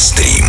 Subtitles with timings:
[0.00, 0.46] Стрим.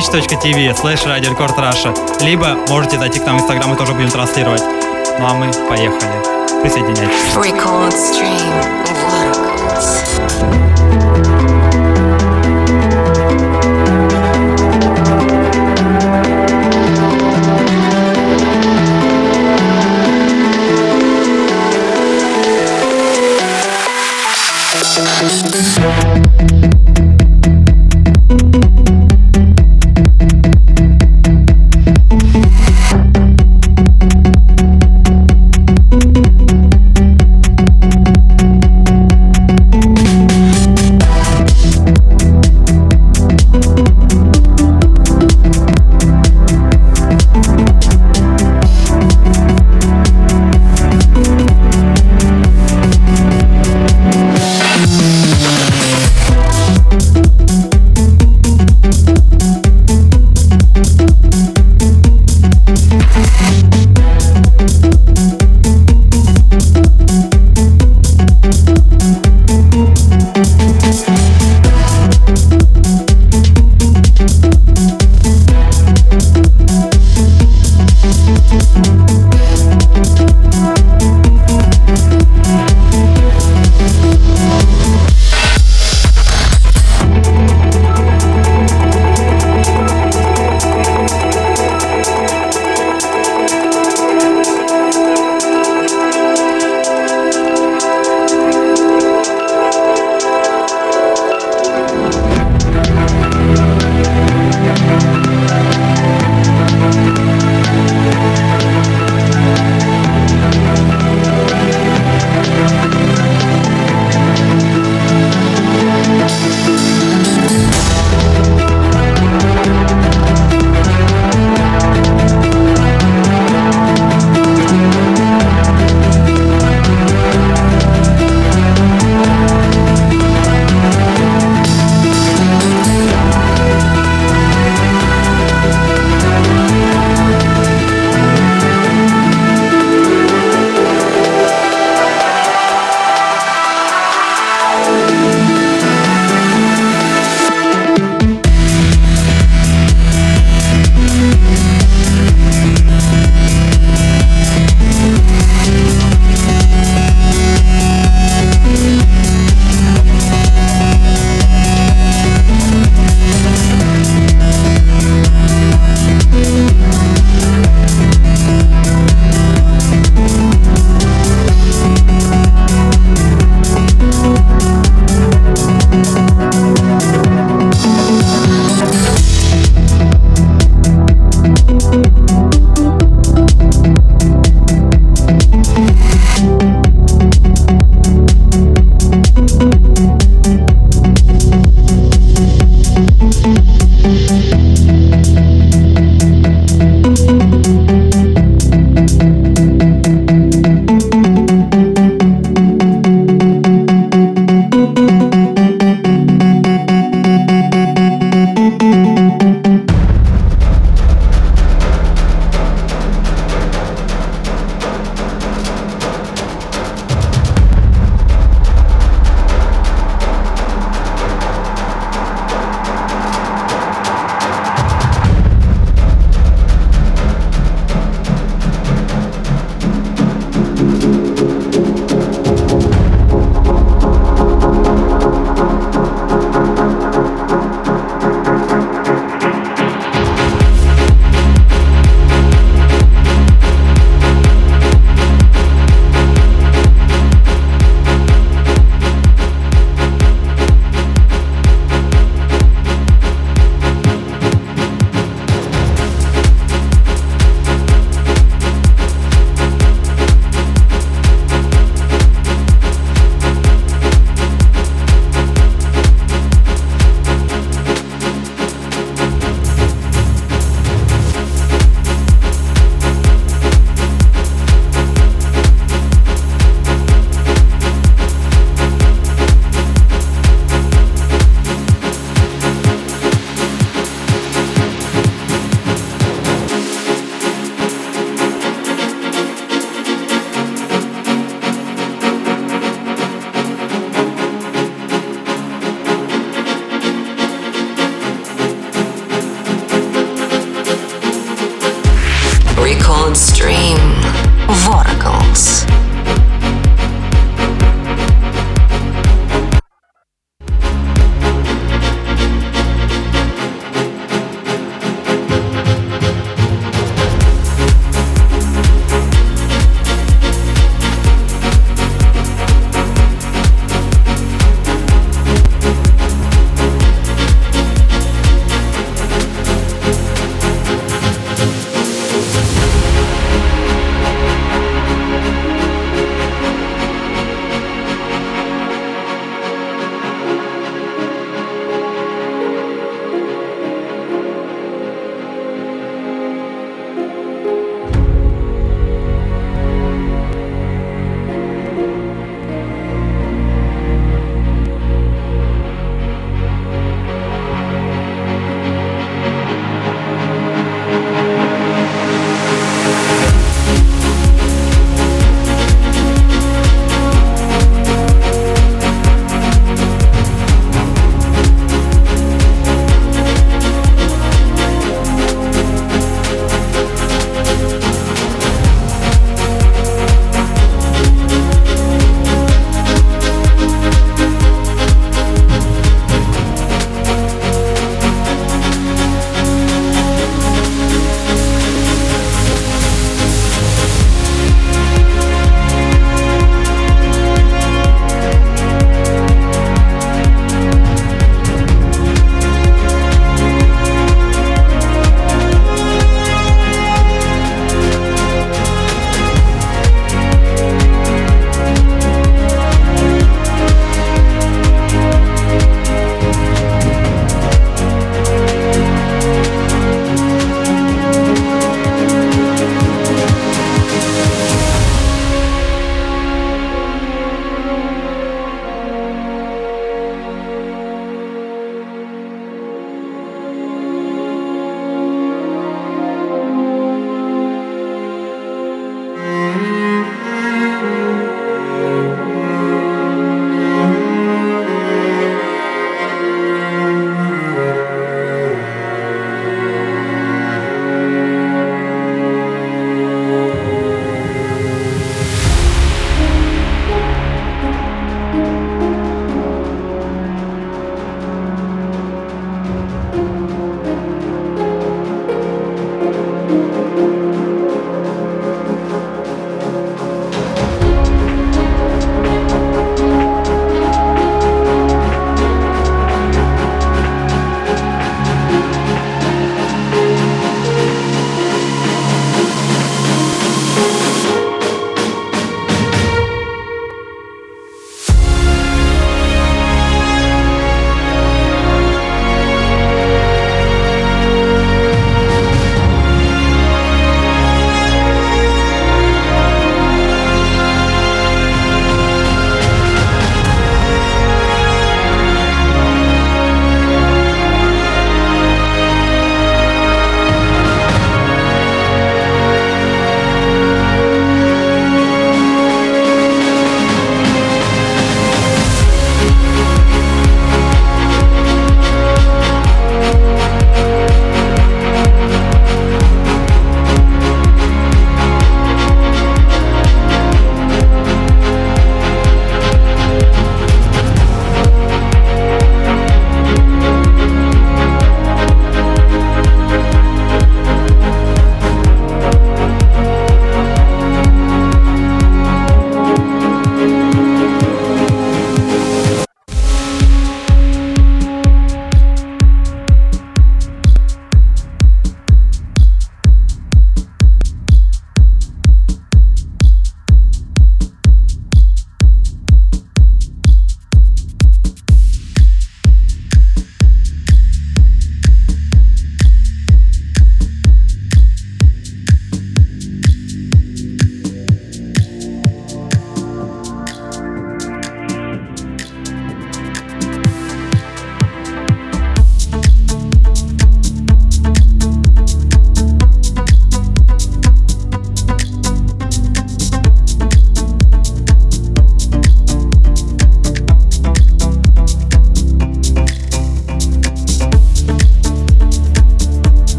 [0.00, 1.54] twitch.tv slash Radio Record
[2.24, 4.62] либо можете зайти к нам в Инстаграм, мы тоже будем транслировать.
[5.18, 6.62] Ну а мы поехали.
[6.62, 7.34] Присоединяйтесь.
[7.34, 8.40] Record stream.
[9.68, 10.81] Records.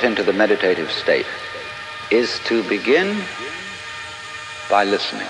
[0.00, 1.26] Get into the meditative state
[2.10, 3.22] is to begin
[4.70, 5.28] by listening.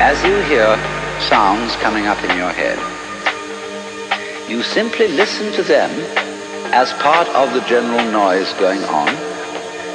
[0.00, 0.76] As you hear
[1.20, 2.78] sounds coming up in your head,
[4.50, 5.90] you simply listen to them
[6.72, 9.08] as part of the general noise going on,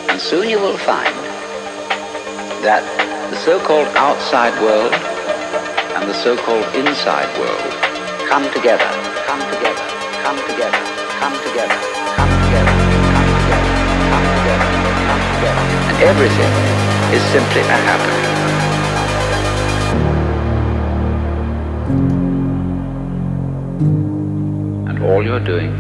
[0.09, 1.15] and soon you will find
[2.63, 7.71] that the so-called outside world and the so-called inside world
[8.27, 8.83] come together,
[9.25, 9.85] come together,
[10.21, 10.83] come together,
[11.15, 11.79] come together, come together,
[12.19, 12.75] come together,
[13.87, 14.67] come together,
[15.07, 15.63] come together.
[15.87, 16.51] And everything
[17.15, 18.25] is simply a happening.
[24.89, 25.71] And all you're doing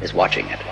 [0.00, 0.67] is watching it.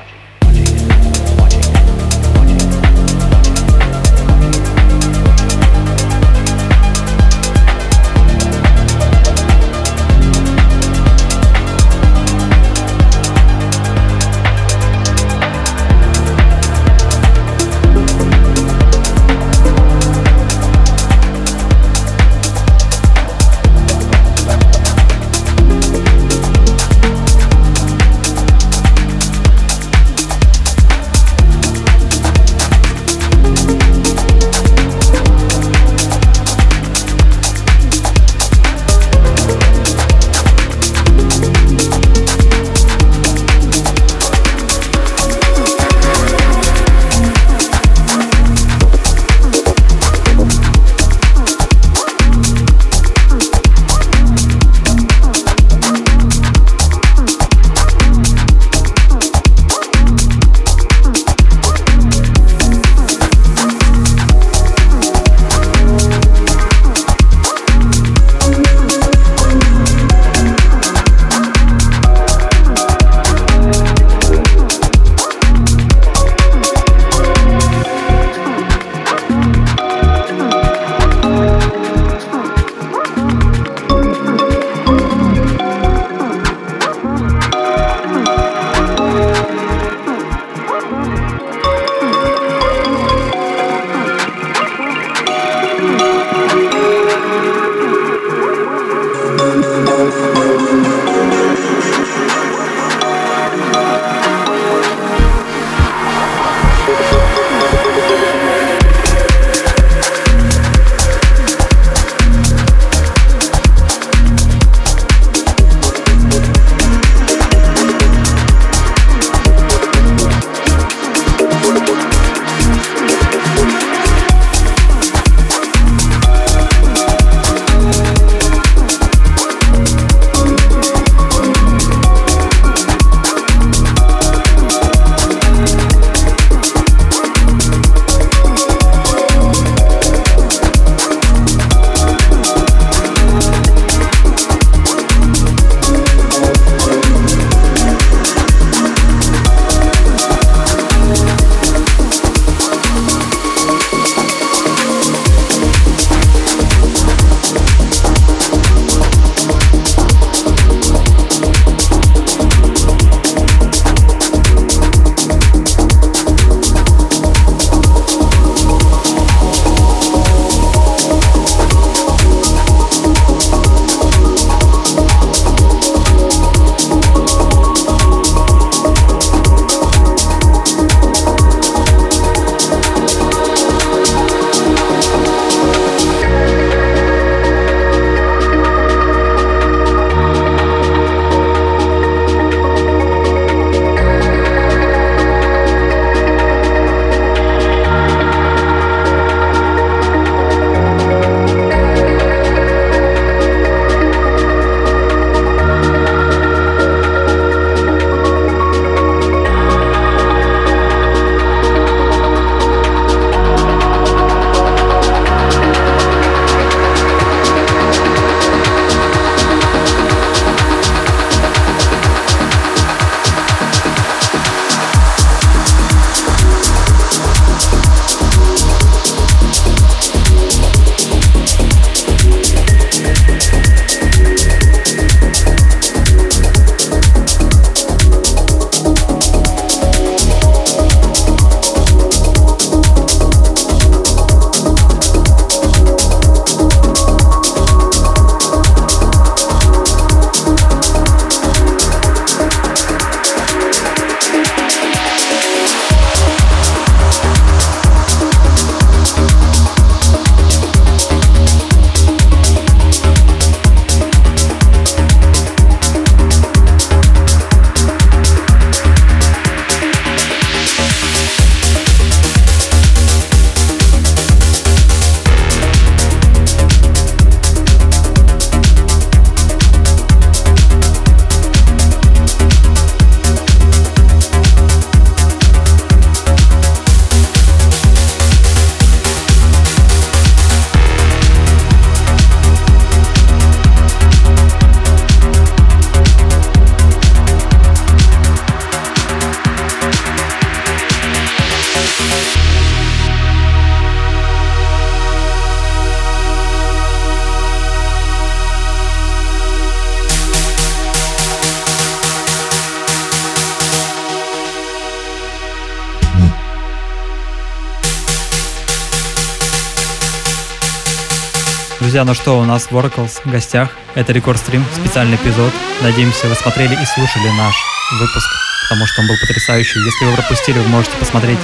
[321.96, 323.70] Друзья, ну что, у нас Workals в гостях.
[323.94, 325.50] Это Рекорд Стрим, специальный эпизод.
[325.80, 327.54] Надеемся, вы смотрели и слушали наш
[327.98, 328.28] выпуск,
[328.68, 329.78] потому что он был потрясающий.
[329.82, 331.38] Если вы пропустили, вы можете посмотреть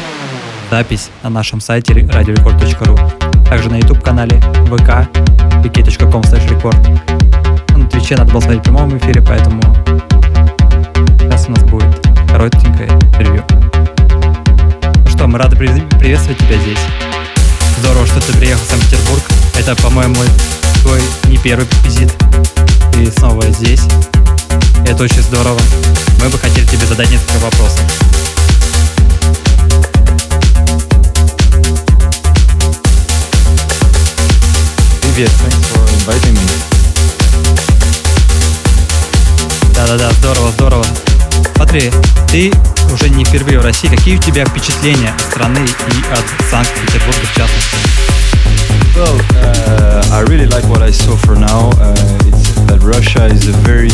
[0.70, 3.48] запись на нашем сайте radiorecord.ru.
[3.48, 5.08] Также на YouTube-канале vk
[5.64, 7.78] vk.com record.
[7.78, 9.62] На Твиче надо было смотреть в прямом эфире, поэтому
[11.18, 13.42] сейчас у нас будет коротенькое интервью.
[14.96, 16.80] Ну что, мы рады приветствовать тебя здесь.
[17.78, 19.41] Здорово, что ты приехал в Санкт-Петербург.
[19.54, 20.16] Это, по-моему,
[20.82, 22.12] твой не первый визит.
[22.92, 23.82] Ты снова здесь.
[24.86, 25.60] Это очень здорово.
[26.20, 27.80] Мы бы хотели тебе задать несколько вопросов.
[35.02, 36.72] Привет, thanks for inviting me.
[39.74, 40.86] Да-да-да, здорово, здорово.
[41.56, 41.92] Смотри,
[42.30, 42.52] ты
[42.92, 43.88] уже не впервые в России.
[43.88, 48.11] Какие у тебя впечатления от страны и от Санкт-Петербурга в частности?
[48.94, 51.70] Well, uh, I really like what I saw for now.
[51.78, 51.94] Uh,
[52.26, 53.88] it's that Russia is a very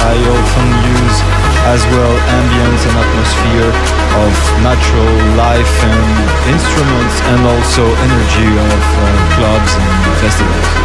[0.00, 1.18] I often use
[1.66, 3.70] as well ambience and atmosphere
[4.22, 4.32] of
[4.62, 6.06] natural life and
[6.54, 10.77] instruments, and also energy of uh, clubs and festivals.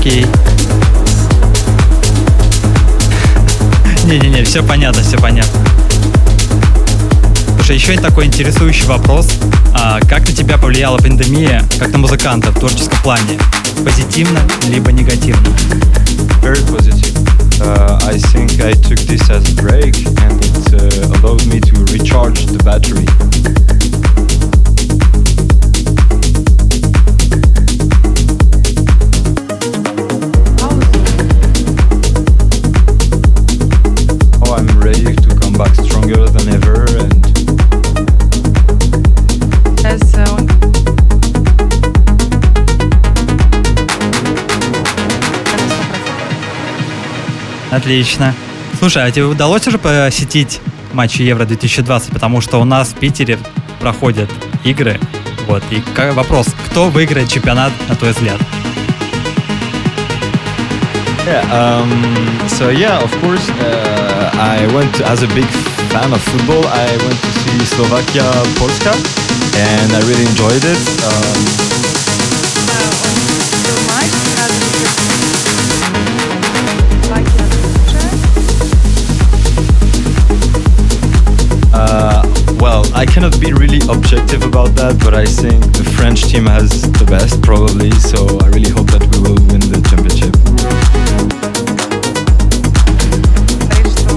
[0.00, 0.24] Окей.
[4.06, 5.60] Не-не-не, все понятно, все понятно.
[7.56, 9.28] Слушай, еще такой интересующий вопрос.
[9.74, 13.38] А как на тебя повлияла пандемия, как на музыканта в творческом плане?
[13.84, 14.40] Позитивно,
[14.70, 15.46] либо негативно?
[16.40, 17.14] Very positive.
[17.60, 21.74] Uh, I think I took this as a break, and it uh, allowed me to
[21.92, 23.04] recharge the battery.
[47.70, 48.34] Отлично.
[48.78, 50.60] Слушай, а тебе удалось уже посетить
[50.92, 52.12] матчи Евро 2020?
[52.12, 53.38] Потому что у нас в Питере
[53.80, 54.28] проходят
[54.64, 54.98] игры.
[55.46, 58.40] Вот, и вопрос, кто выиграет чемпионат, на твой взгляд?
[61.26, 65.46] Yeah, um, so yeah, of course, uh, I went to, as a big
[65.90, 66.66] fan of football.
[66.66, 68.24] I went to see Slovakia
[68.58, 68.92] Polska,
[69.54, 70.80] and I really enjoyed it.
[71.04, 71.69] Um,
[82.99, 87.05] I cannot be really objective about that, but I think the French team has the
[87.05, 87.91] best, probably.
[87.91, 90.35] So I really hope that we will win the championship.
[93.69, 94.09] Говорит, что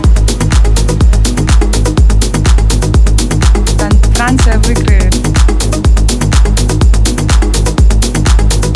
[3.77, 5.15] Фран- Франция выиграет.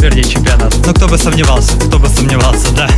[0.00, 0.74] Вернее, чемпионат.
[0.86, 2.88] Ну, кто бы сомневался, кто бы сомневался, да.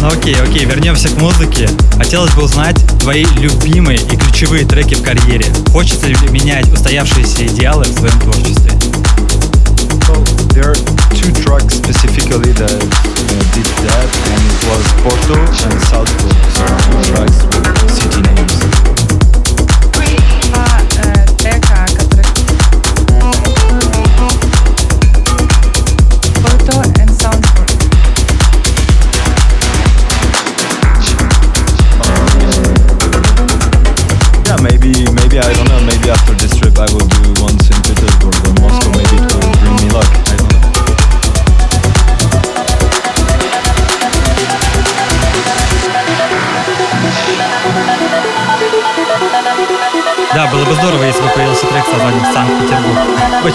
[0.00, 1.68] Ну окей, окей, вернемся к музыке.
[1.98, 5.46] Хотелось бы узнать твои любимые и ключевые треки в карьере.
[5.72, 8.72] Хочется ли менять устоявшиеся идеалы в своем творчестве?
[10.08, 10.24] Well,
[10.54, 10.76] there are
[11.14, 13.49] two tracks specifically that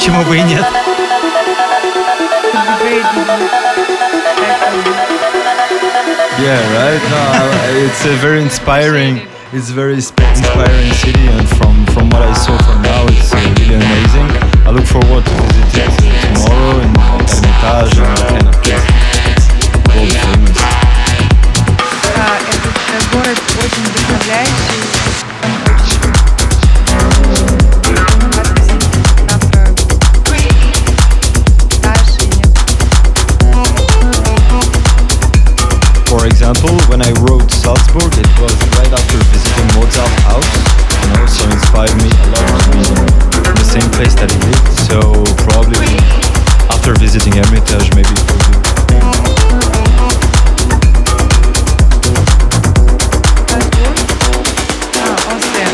[0.04, 0.64] Почему бы и нет?
[6.38, 7.02] Yeah, right.
[7.10, 9.20] No, I- it's a very inspiring.
[9.52, 13.36] It's very sp- inspiring city, and from from what I saw for now, it's uh,
[13.58, 14.28] really amazing.
[14.66, 18.86] I look forward to visit it uh, tomorrow in Hermitage and that kind of place.
[19.94, 20.58] World famous.
[22.16, 24.83] Да, этот э, город очень вдохновляющий.
[47.15, 48.43] Visiting Hermitage, maybe it will
[48.89, 48.99] be.
[54.99, 55.67] А, Австрия.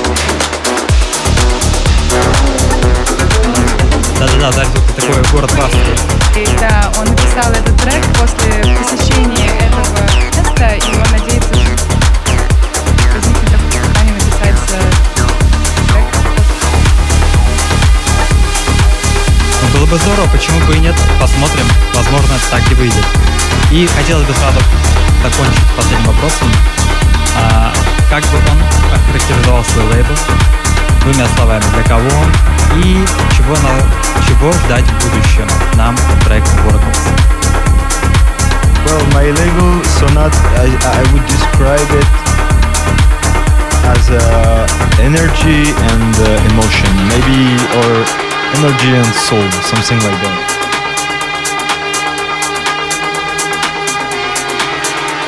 [4.20, 5.56] Да-да-да, Зальцбург это такой город в
[20.42, 20.96] почему бы и нет.
[21.20, 23.06] Посмотрим, возможно, так и выйдет.
[23.70, 24.58] И хотелось бы сразу
[25.22, 26.48] закончить последним вопросом.
[27.38, 27.72] А,
[28.10, 28.58] как бы он
[28.92, 30.16] охарактеризовал свой лейбл?
[31.02, 33.06] Двумя словами, для кого он и
[33.38, 33.70] чего, на,
[34.28, 37.02] чего ждать в будущем нам трек Workers.
[38.86, 42.10] Well, my label Sonat, I, I would describe it
[43.94, 44.68] as uh,
[45.00, 50.38] energy and uh, emotion, maybe, or energy and soul, something like that.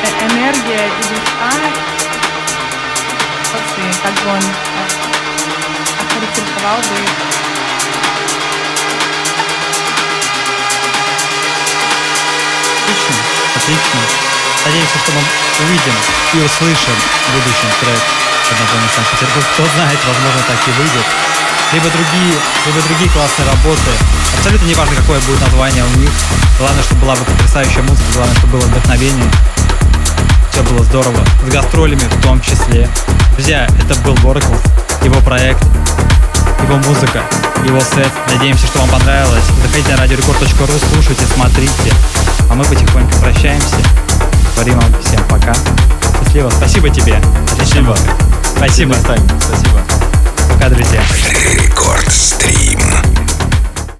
[0.02, 1.50] Э, Энергия и душа.
[3.54, 4.42] Эмоции, как бы он
[6.00, 6.96] охарактеризовал бы.
[12.84, 13.16] Отлично,
[13.56, 14.00] отлично.
[14.66, 15.20] Надеемся, что мы
[15.64, 15.94] увидим
[16.34, 18.00] и услышим в будущем трек
[18.48, 19.46] под названием Санкт-Петербург.
[19.54, 21.33] Кто знает, возможно, так и выйдет.
[21.74, 23.90] Либо другие, либо другие классные работы.
[24.38, 26.10] Абсолютно не важно, какое будет название у них.
[26.58, 29.30] Главное, чтобы была бы потрясающая музыка, главное, чтобы было вдохновение.
[30.52, 31.18] Все было здорово.
[31.44, 32.88] С гастролями в том числе.
[33.34, 34.56] Друзья, это был Oracle,
[35.02, 35.64] его проект,
[36.62, 37.24] его музыка,
[37.66, 38.12] его сет.
[38.28, 39.42] Надеемся, что вам понравилось.
[39.60, 41.92] Заходите на радиорекорд.ру, слушайте, смотрите.
[42.50, 43.76] А мы потихоньку прощаемся.
[44.54, 45.54] Говорим вам всем пока.
[46.22, 46.50] Счастливо.
[46.50, 47.20] Спасибо тебе.
[47.52, 47.82] Отличная
[48.56, 48.94] Спасибо.
[48.94, 48.94] Спасибо.
[49.40, 50.03] Спасибо.
[50.64, 51.02] Пока, друзья.
[51.58, 53.13] Рекорд стрим.